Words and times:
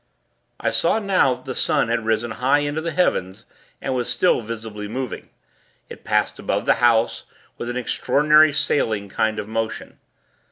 I 0.59 0.71
saw 0.71 0.97
now, 0.97 1.35
that 1.35 1.45
the 1.45 1.53
sun 1.53 1.89
had 1.89 2.05
risen 2.07 2.31
high 2.31 2.57
into 2.61 2.81
the 2.81 2.89
heavens, 2.89 3.45
and 3.79 3.93
was 3.93 4.09
still 4.09 4.41
visibly 4.41 4.87
moving. 4.87 5.29
It 5.89 6.03
passed 6.03 6.39
above 6.39 6.65
the 6.65 6.73
house, 6.81 7.25
with 7.59 7.69
an 7.69 7.77
extraordinary 7.77 8.51
sailing 8.51 9.09
kind 9.09 9.37
of 9.37 9.47
motion. 9.47 9.99